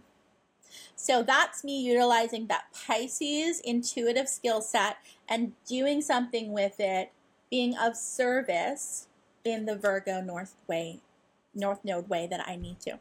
[0.95, 4.97] So that's me utilizing that Pisces intuitive skill set
[5.29, 7.12] and doing something with it,
[7.51, 9.07] being of service
[9.43, 11.01] in the Virgo North way,
[11.53, 12.99] North Node way that I need to.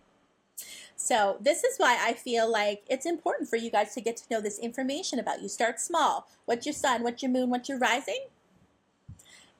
[0.96, 4.24] So this is why I feel like it's important for you guys to get to
[4.30, 5.48] know this information about you.
[5.48, 6.28] Start small.
[6.44, 7.02] What's your sun?
[7.02, 7.50] What's your moon?
[7.50, 8.26] What's your rising?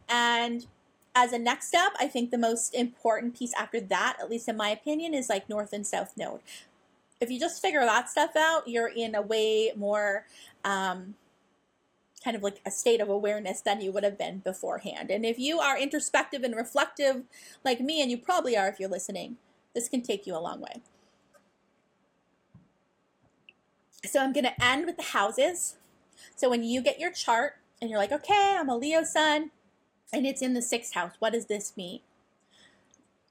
[0.09, 0.67] And
[1.15, 4.57] as a next step, I think the most important piece after that, at least in
[4.57, 6.41] my opinion, is like north and south node.
[7.21, 10.27] If you just figure that stuff out, you're in a way more
[10.65, 11.15] um,
[12.23, 15.11] kind of like a state of awareness than you would have been beforehand.
[15.11, 17.25] And if you are introspective and reflective
[17.65, 19.37] like me, and you probably are if you're listening,
[19.75, 20.83] this can take you a long way.
[24.05, 25.77] So I'm going to end with the houses.
[26.35, 29.51] So when you get your chart and you're like, okay, I'm a Leo sun,
[30.13, 31.13] and it's in the sixth house.
[31.19, 32.01] What does this mean?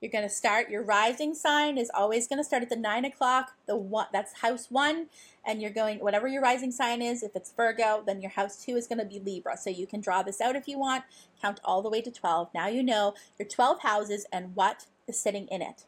[0.02, 3.06] You're going to start your rising sign is always going to start at the nine
[3.06, 3.52] o'clock.
[3.68, 5.08] The one that's house one,
[5.46, 7.22] and you're going whatever your rising sign is.
[7.22, 9.58] If it's Virgo, then your house two is going to be Libra.
[9.58, 11.04] So you can draw this out if you want.
[11.40, 12.50] Count all the way to twelve.
[12.52, 15.86] Now you know your twelve houses and what is sitting in it.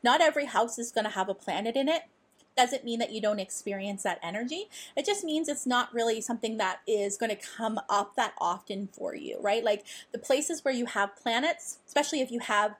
[0.00, 2.02] Not every house is going to have a planet in it
[2.56, 4.68] doesn't mean that you don't experience that energy.
[4.96, 8.88] It just means it's not really something that is going to come up that often
[8.92, 9.62] for you, right?
[9.62, 12.76] Like the places where you have planets, especially if you have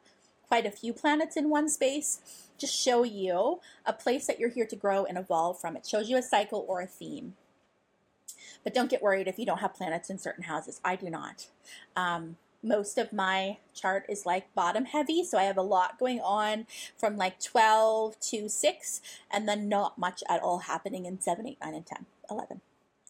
[0.48, 2.20] quite a few planets in one space,
[2.58, 5.76] just show you a place that you're here to grow and evolve from.
[5.76, 7.34] It shows you a cycle or a theme.
[8.64, 10.80] But don't get worried if you don't have planets in certain houses.
[10.84, 11.46] I do not.
[11.96, 12.36] Um,
[12.66, 15.22] most of my chart is like bottom heavy.
[15.24, 19.00] So I have a lot going on from like 12 to 6,
[19.30, 22.60] and then not much at all happening in 7, 8, 9, and 10, 11.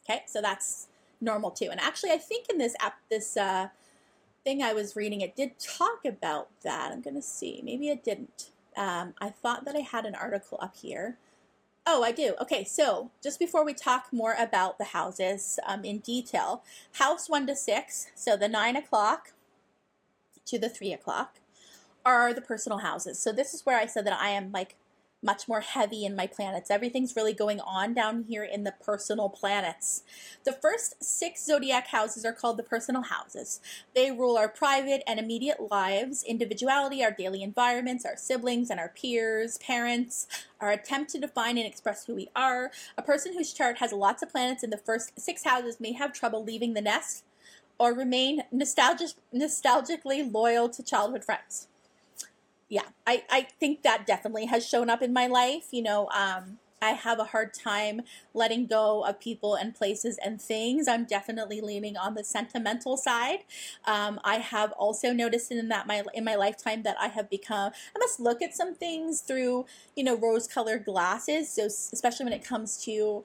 [0.08, 0.88] Okay, so that's
[1.20, 1.68] normal too.
[1.70, 3.68] And actually, I think in this app, this uh,
[4.44, 6.92] thing I was reading, it did talk about that.
[6.92, 7.60] I'm going to see.
[7.64, 8.50] Maybe it didn't.
[8.76, 11.16] Um, I thought that I had an article up here.
[11.88, 12.34] Oh, I do.
[12.42, 16.64] Okay, so just before we talk more about the houses um, in detail,
[16.94, 19.32] house one to six, so the nine o'clock
[20.46, 21.36] to the three o'clock,
[22.04, 23.18] are the personal houses.
[23.18, 24.76] So this is where I said that I am like
[25.22, 26.70] much more heavy in my planets.
[26.70, 30.02] Everything's really going on down here in the personal planets.
[30.44, 33.60] The first six zodiac houses are called the personal houses.
[33.94, 38.90] They rule our private and immediate lives, individuality, our daily environments, our siblings and our
[38.90, 40.28] peers, parents,
[40.60, 42.70] our attempt to define and express who we are.
[42.96, 46.12] A person whose chart has lots of planets in the first six houses may have
[46.12, 47.24] trouble leaving the nest
[47.78, 51.68] or remain nostalgic, nostalgically loyal to childhood friends
[52.68, 55.68] yeah, I, I think that definitely has shown up in my life.
[55.70, 58.02] You know, um, I have a hard time
[58.34, 60.88] letting go of people and places and things.
[60.88, 63.40] I'm definitely leaning on the sentimental side.
[63.86, 67.72] Um, I have also noticed in that my in my lifetime that I have become.
[67.94, 71.50] I must look at some things through you know rose-colored glasses.
[71.50, 73.24] So especially when it comes to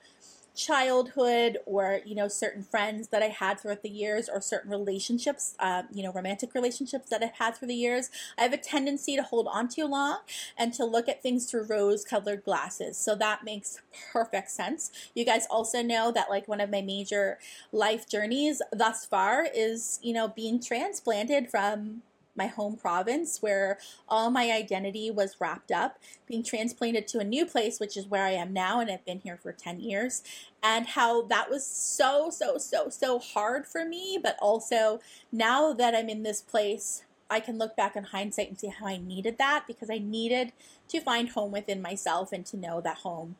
[0.56, 5.56] childhood or you know certain friends that i had throughout the years or certain relationships
[5.60, 9.16] um, you know romantic relationships that i've had through the years i have a tendency
[9.16, 10.20] to hold on too long
[10.58, 12.98] and to look at things through rose colored glasses.
[12.98, 13.80] So that makes
[14.12, 14.92] perfect sense.
[15.16, 17.40] You guys also know that like one of my major
[17.72, 22.02] life journeys thus far is you know being transplanted from
[22.36, 27.46] my home province where all my identity was wrapped up, being transplanted to a new
[27.46, 30.24] place, which is where I am now, and I've been here for 10 years,
[30.64, 34.20] and how that was so, so, so, so hard for me.
[34.22, 35.00] But also,
[35.32, 38.88] now that I'm in this place, I can look back in hindsight and see how
[38.88, 40.52] I needed that because I needed
[40.90, 43.38] to find home within myself and to know that home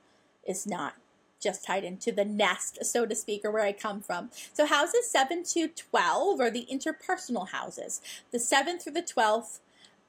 [0.48, 0.96] is not
[1.42, 4.30] just tied into the nest, so to speak, or where I come from.
[4.54, 8.02] So houses 7 to 12 are the interpersonal houses.
[8.32, 9.60] The 7th through the 12th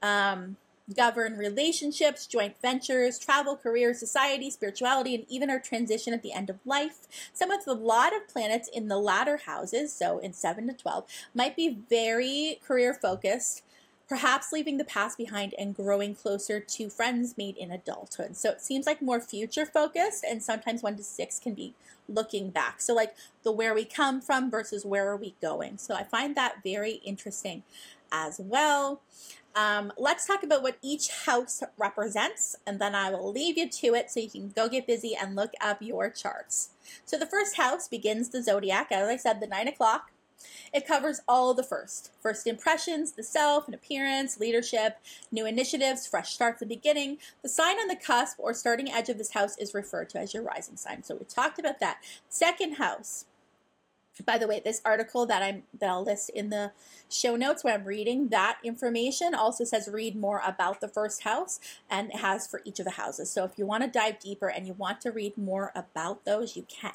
[0.02, 0.56] um,
[0.94, 6.50] govern relationships, joint ventures, travel, career, society, spirituality, and even our transition at the end
[6.50, 7.06] of life.
[7.32, 11.04] Some with a lot of planets in the latter houses, so in 7 to 12,
[11.34, 13.62] might be very career focused
[14.08, 18.36] perhaps leaving the past behind and growing closer to friends made in adulthood.
[18.36, 21.74] So it seems like more future focused, and sometimes one to six can be
[22.08, 22.80] looking back.
[22.80, 25.78] So, like the where we come from versus where are we going.
[25.78, 27.62] So, I find that very interesting
[28.10, 29.00] as well.
[29.54, 33.94] Um, let's talk about what each house represents, and then I will leave you to
[33.94, 36.70] it so you can go get busy and look up your charts.
[37.04, 40.10] So, the first house begins the zodiac, as I said, the nine o'clock
[40.72, 44.98] it covers all the first first impressions, the self and appearance, leadership,
[45.30, 47.18] new initiatives, fresh starts, the beginning.
[47.42, 50.34] The sign on the cusp or starting edge of this house is referred to as
[50.34, 51.02] your rising sign.
[51.02, 51.98] So we talked about that.
[52.28, 53.26] Second house
[54.26, 56.72] by the way, this article that I'm that I'll list in the
[57.08, 61.58] show notes when I'm reading that information also says read more about the first house
[61.90, 63.30] and it has for each of the houses.
[63.30, 66.56] So if you want to dive deeper and you want to read more about those,
[66.56, 66.92] you can.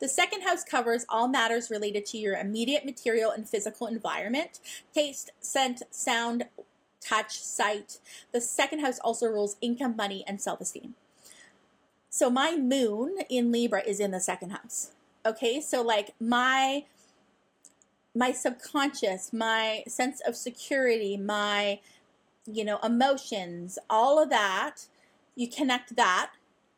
[0.00, 4.60] The second house covers all matters related to your immediate material and physical environment,
[4.94, 6.46] taste, scent, sound,
[7.00, 7.98] touch, sight.
[8.32, 10.94] The second house also rules income, money, and self-esteem.
[12.08, 14.92] So my moon in Libra is in the second house.
[15.26, 16.84] Okay, so like my
[18.14, 21.80] my subconscious, my sense of security, my
[22.46, 24.86] you know, emotions, all of that,
[25.34, 26.32] you connect that,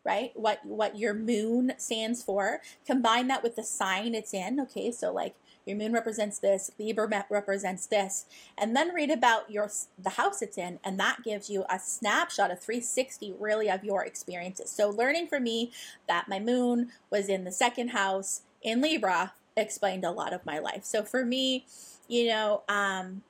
[0.04, 0.32] right?
[0.34, 4.92] What what your moon stands for, combine that with the sign it's in, okay?
[4.92, 5.34] So like
[5.66, 8.26] your moon represents this, Libra represents this,
[8.56, 12.50] and then read about your the house it's in, and that gives you a snapshot,
[12.50, 14.70] a 360 really of your experiences.
[14.70, 15.72] So learning for me
[16.08, 20.58] that my moon was in the second house in Libra explained a lot of my
[20.58, 20.84] life.
[20.84, 21.66] So for me,
[22.08, 23.22] you know, um,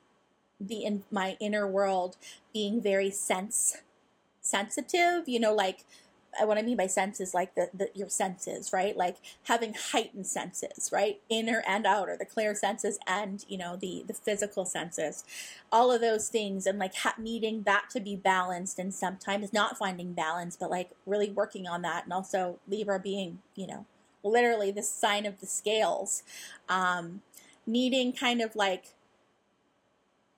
[0.60, 2.16] the in my inner world
[2.52, 3.78] being very sense
[4.40, 5.84] sensitive, you know, like
[6.44, 8.96] what I mean by sense is like the, the your senses, right?
[8.96, 11.20] Like having heightened senses, right?
[11.28, 15.24] Inner and outer, the clear senses and you know the the physical senses,
[15.72, 19.78] all of those things, and like ha- needing that to be balanced, and sometimes not
[19.78, 23.86] finding balance, but like really working on that, and also Libra being you know
[24.22, 26.22] literally the sign of the scales,
[26.68, 27.22] um,
[27.66, 28.86] needing kind of like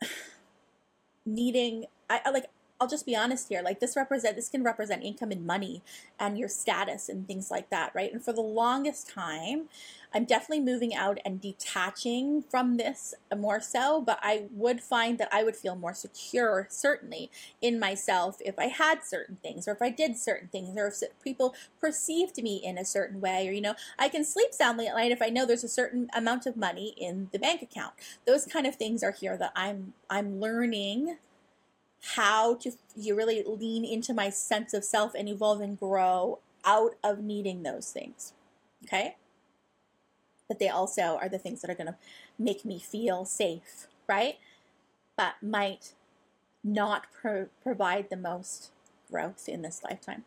[1.26, 2.46] needing I like
[2.80, 3.60] I'll just be honest here.
[3.60, 5.82] Like this represent this can represent income and money
[6.18, 8.12] and your status and things like that, right?
[8.12, 9.68] And for the longest time,
[10.14, 15.28] I'm definitely moving out and detaching from this more so, but I would find that
[15.32, 19.82] I would feel more secure, certainly, in myself if I had certain things or if
[19.82, 23.48] I did certain things or if people perceived me in a certain way.
[23.48, 26.08] Or, you know, I can sleep soundly at night if I know there's a certain
[26.14, 27.94] amount of money in the bank account.
[28.26, 31.18] Those kind of things are here that I'm I'm learning
[32.16, 36.94] how to you really lean into my sense of self and evolve and grow out
[37.02, 38.32] of needing those things.
[38.84, 39.16] Okay?
[40.48, 41.96] but they also are the things that are going to
[42.38, 44.38] make me feel safe, right?
[45.16, 45.92] But might
[46.64, 48.70] not pro- provide the most
[49.10, 50.24] growth in this lifetime.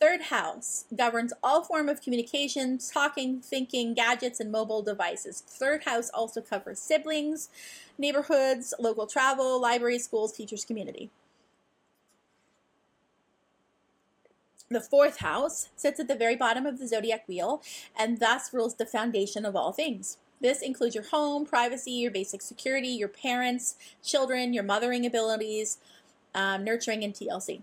[0.00, 5.42] Third house governs all form of communication, talking, thinking, gadgets, and mobile devices.
[5.46, 7.48] Third house also covers siblings,
[7.98, 11.10] neighborhoods, local travel, libraries, schools, teachers, community.
[14.68, 17.62] The fourth house sits at the very bottom of the zodiac wheel
[17.96, 20.18] and thus rules the foundation of all things.
[20.40, 25.78] This includes your home, privacy, your basic security, your parents, children, your mothering abilities,
[26.34, 27.62] um, nurturing, and TLC.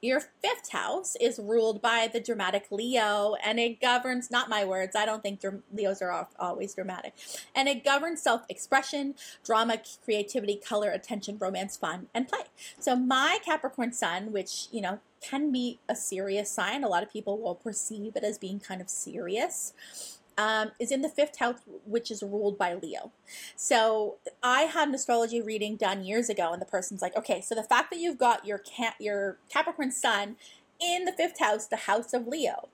[0.00, 4.94] Your fifth house is ruled by the dramatic Leo, and it governs, not my words,
[4.94, 5.42] I don't think
[5.72, 7.14] Leos are always dramatic,
[7.52, 12.44] and it governs self expression, drama, creativity, color, attention, romance, fun, and play.
[12.78, 17.12] So, my Capricorn sun, which, you know, can be a serious sign, a lot of
[17.12, 21.58] people will perceive it as being kind of serious um, is in the fifth house,
[21.84, 23.10] which is ruled by Leo.
[23.56, 27.54] So I had an astrology reading done years ago, and the person's like, okay, so
[27.54, 28.62] the fact that you've got your
[28.98, 30.36] your Capricorn Sun
[30.80, 32.68] in the fifth house, the house of Leo,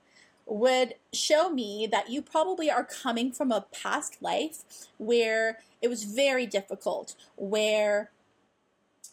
[0.45, 4.59] would show me that you probably are coming from a past life
[4.97, 8.11] where it was very difficult, where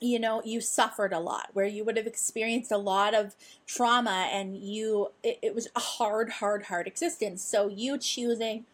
[0.03, 3.35] you know you suffered a lot where you would have experienced a lot of
[3.67, 7.43] trauma and you it, it, was a hard hard hard existence.
[7.45, 8.65] So you choosing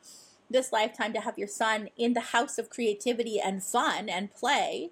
[0.50, 4.90] this lifetime to have your sun in the house of creativity and fun and play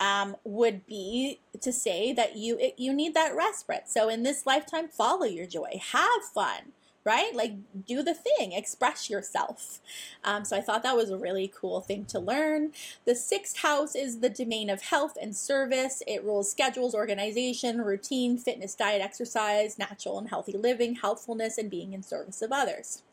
[0.00, 3.88] um, would be to say that you it, you need that respite.
[3.88, 5.80] So in this lifetime follow your joy.
[5.92, 6.72] Have fun
[7.08, 7.34] right?
[7.34, 7.54] Like,
[7.86, 9.80] do the thing, express yourself.
[10.22, 12.72] Um, so I thought that was a really cool thing to learn.
[13.06, 16.02] The sixth house is the domain of health and service.
[16.06, 21.94] It rules schedules, organization, routine, fitness, diet, exercise, natural and healthy living, healthfulness, and being
[21.94, 23.04] in service of others.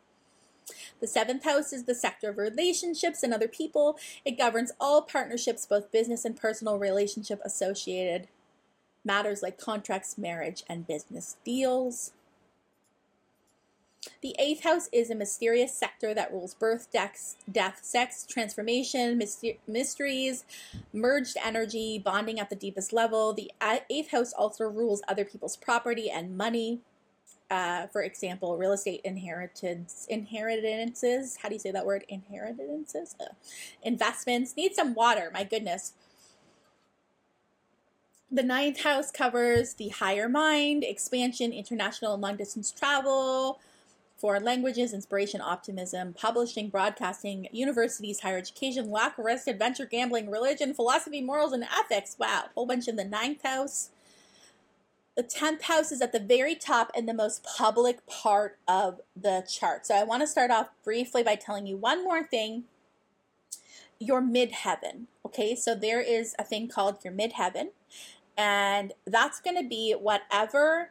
[0.99, 3.97] The seventh house is the sector of relationships and other people.
[4.25, 8.27] It governs all partnerships, both business and personal relationship associated
[9.05, 12.11] matters like contracts, marriage, and business deals.
[14.21, 19.57] The eighth house is a mysterious sector that rules birth, death, death sex, transformation, myster-
[19.67, 20.45] mysteries,
[20.93, 23.33] merged energy, bonding at the deepest level.
[23.33, 23.51] The
[23.89, 26.81] eighth house also rules other people's property and money.
[27.51, 31.37] Uh, for example, real estate inheritance, inheritances.
[31.41, 32.03] How do you say that word?
[32.09, 33.15] Inheritances.
[33.19, 33.25] Uh,
[33.83, 34.57] investments.
[34.57, 35.29] Need some water.
[35.33, 35.93] My goodness.
[38.31, 43.59] The ninth house covers the higher mind, expansion, international and long distance travel,
[44.17, 51.21] foreign languages, inspiration, optimism, publishing, broadcasting, universities, higher education, luck, risk, adventure, gambling, religion, philosophy,
[51.21, 52.15] morals, and ethics.
[52.19, 53.89] Wow, whole bunch in the ninth house.
[55.15, 59.45] The 10th house is at the very top and the most public part of the
[59.49, 59.85] chart.
[59.85, 62.65] So I want to start off briefly by telling you one more thing.
[63.97, 65.05] Your midheaven.
[65.25, 67.69] Okay, so there is a thing called your midheaven,
[68.37, 70.89] and that's going to be whatever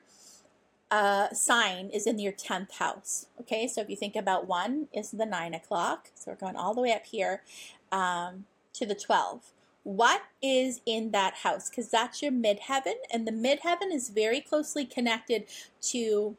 [0.94, 3.26] uh, sign is in your 10th house.
[3.40, 6.10] Okay, so if you think about one is the 9 o'clock.
[6.14, 7.42] So we're going all the way up here
[7.90, 9.42] um, to the 12.
[9.82, 11.68] What is in that house?
[11.68, 15.46] Because that's your midheaven, and the midheaven is very closely connected
[15.90, 16.36] to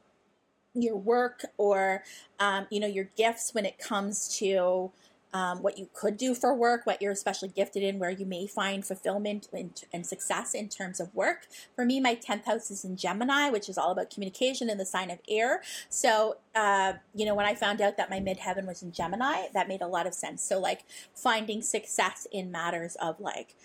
[0.74, 2.04] your work or
[2.40, 4.92] um, you know your gifts when it comes to
[5.36, 8.48] um, what you could do for work, what you're especially gifted in, where you may
[8.48, 11.48] find fulfillment and, success in terms of work.
[11.76, 14.86] For me, my 10th house is in Gemini, which is all about communication and the
[14.86, 15.62] sign of air.
[15.90, 19.68] So, uh, you know, when I found out that my midheaven was in Gemini, that
[19.68, 20.42] made a lot of sense.
[20.42, 23.56] So, like, finding success in matters of like,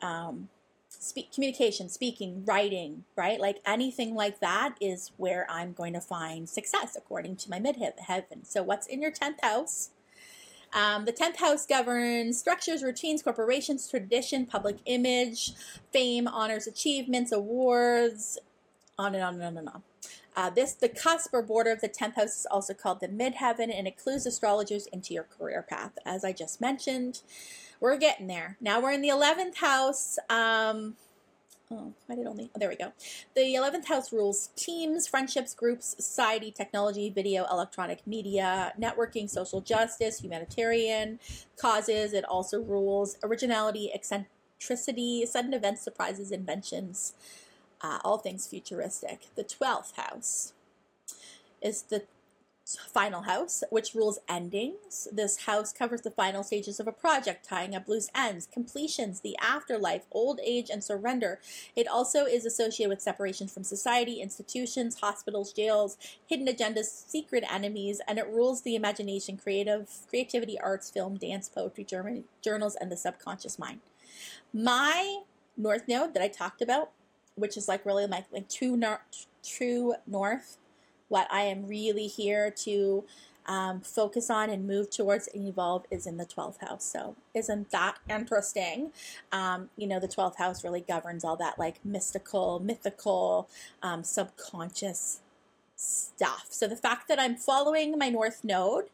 [0.00, 0.48] um,
[0.88, 6.48] speak communication speaking writing right like anything like that is where i'm going to find
[6.48, 9.90] success according to my midheaven so what's in your 10th house
[10.72, 15.52] um, the 10th house governs structures, routines, corporations, tradition, public image,
[15.92, 18.38] fame, honors, achievements, awards,
[18.98, 19.82] on and on and on and on.
[20.36, 23.76] Uh, this, the cusp or border of the 10th house is also called the midheaven
[23.76, 27.22] and it clues astrologers into your career path, as I just mentioned.
[27.80, 28.56] We're getting there.
[28.60, 30.18] Now we're in the 11th house.
[30.28, 30.94] Um,
[31.70, 32.50] Oh, why did only?
[32.54, 32.92] Oh, there we go.
[33.34, 40.20] The 11th house rules teams, friendships, groups, society, technology, video, electronic media, networking, social justice,
[40.20, 41.20] humanitarian
[41.60, 42.14] causes.
[42.14, 47.12] It also rules originality, eccentricity, sudden events, surprises, inventions,
[47.82, 49.26] uh, all things futuristic.
[49.34, 50.54] The 12th house
[51.60, 52.04] is the
[52.76, 55.08] final house, which rules endings.
[55.12, 59.36] This house covers the final stages of a project, tying up loose ends, completions, the
[59.40, 61.40] afterlife, old age, and surrender.
[61.74, 65.96] It also is associated with separation from society, institutions, hospitals, jails,
[66.26, 71.84] hidden agendas, secret enemies, and it rules the imagination, creative creativity, arts, film, dance, poetry,
[71.84, 73.80] German, journals, and the subconscious mind.
[74.52, 75.22] My
[75.56, 76.90] north node that I talked about,
[77.34, 78.80] which is like really like, like true,
[79.42, 80.58] true north
[81.08, 83.04] what I am really here to
[83.48, 86.84] um, focus on and move towards and evolve is in the 12th house.
[86.84, 88.92] So, isn't that interesting?
[89.32, 93.48] Um, you know, the 12th house really governs all that like mystical, mythical,
[93.82, 95.20] um, subconscious
[95.76, 96.48] stuff.
[96.50, 98.90] So, the fact that I'm following my North Node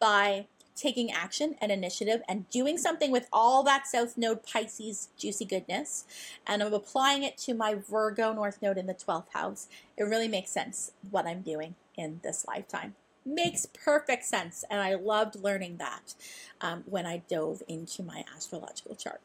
[0.00, 5.44] by taking action and initiative and doing something with all that South Node Pisces juicy
[5.44, 6.04] goodness,
[6.46, 10.28] and I'm applying it to my Virgo North Node in the 12th house, it really
[10.28, 12.94] makes sense what I'm doing in this lifetime
[13.24, 14.64] makes perfect sense.
[14.70, 16.14] And I loved learning that
[16.60, 19.20] um, when I dove into my astrological chart.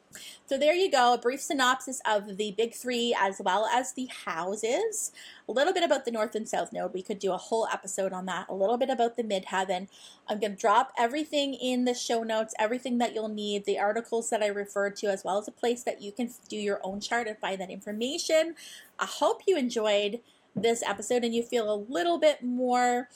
[0.46, 4.10] So there you go, a brief synopsis of the big three as well as the
[4.26, 5.12] houses.
[5.48, 6.94] A little bit about the North and South Node.
[6.94, 8.48] We could do a whole episode on that.
[8.50, 9.88] A little bit about the midheaven.
[10.28, 14.30] I'm going to drop everything in the show notes, everything that you'll need, the articles
[14.30, 17.00] that I referred to, as well as a place that you can do your own
[17.00, 18.56] chart and find that information.
[19.00, 20.22] I hope you enjoyed
[20.56, 23.10] this episode and you feel a little bit more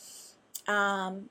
[0.67, 1.29] um,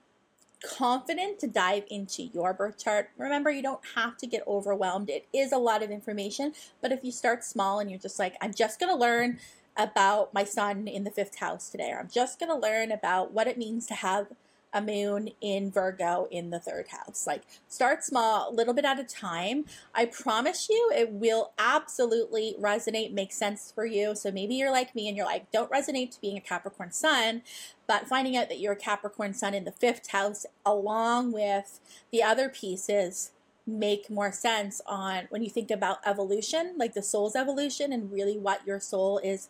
[0.62, 3.10] confident to dive into your birth chart.
[3.16, 5.08] Remember, you don't have to get overwhelmed.
[5.08, 8.34] It is a lot of information, but if you start small and you're just like,
[8.40, 9.38] I'm just going to learn
[9.76, 13.32] about my sun in the fifth house today, or I'm just going to learn about
[13.32, 14.26] what it means to have
[14.72, 17.26] a moon in Virgo in the third house.
[17.26, 19.64] Like start small, a little bit at a time.
[19.94, 24.14] I promise you it will absolutely resonate, make sense for you.
[24.14, 27.42] So maybe you're like me and you're like, don't resonate to being a Capricorn sun,
[27.86, 31.80] but finding out that you're a Capricorn sun in the fifth house along with
[32.12, 33.32] the other pieces
[33.66, 38.38] make more sense on when you think about evolution, like the soul's evolution and really
[38.38, 39.48] what your soul is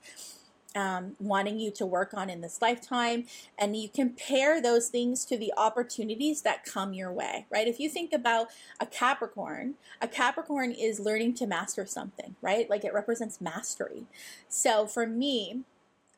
[0.76, 3.26] um, wanting you to work on in this lifetime.
[3.58, 7.66] And you compare those things to the opportunities that come your way, right?
[7.66, 8.48] If you think about
[8.78, 12.68] a Capricorn, a Capricorn is learning to master something, right?
[12.68, 14.04] Like it represents mastery.
[14.48, 15.62] So for me,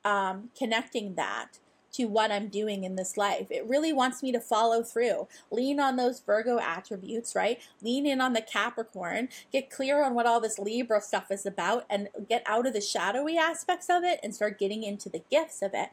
[0.05, 1.59] um, connecting that
[1.93, 3.49] to what I'm doing in this life.
[3.51, 7.61] It really wants me to follow through, lean on those Virgo attributes, right?
[7.82, 11.84] Lean in on the Capricorn, get clear on what all this Libra stuff is about,
[11.90, 15.62] and get out of the shadowy aspects of it and start getting into the gifts
[15.62, 15.90] of it.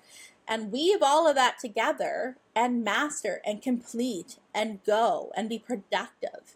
[0.48, 6.56] And weave all of that together and master and complete and go and be productive.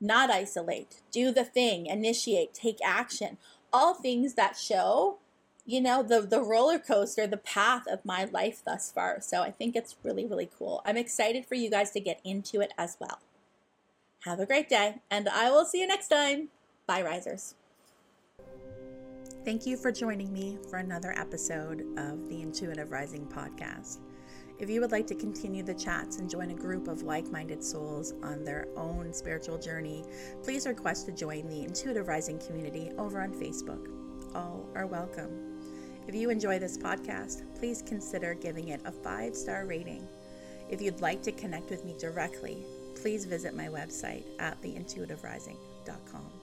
[0.00, 3.36] Not isolate, do the thing, initiate, take action.
[3.72, 5.18] All things that show
[5.70, 9.20] you know the the roller coaster the path of my life thus far.
[9.20, 10.82] So i think it's really really cool.
[10.84, 13.20] I'm excited for you guys to get into it as well.
[14.24, 16.48] Have a great day and i will see you next time.
[16.86, 17.54] Bye risers.
[19.44, 23.98] Thank you for joining me for another episode of the intuitive rising podcast.
[24.58, 27.64] If you would like to continue the chats and join a group of like minded
[27.64, 30.04] souls on their own spiritual journey,
[30.42, 33.88] please request to join the Intuitive Rising community over on Facebook.
[34.34, 35.49] All are welcome.
[36.10, 40.08] If you enjoy this podcast, please consider giving it a five star rating.
[40.68, 42.64] If you'd like to connect with me directly,
[43.00, 46.39] please visit my website at theintuitiverising.com.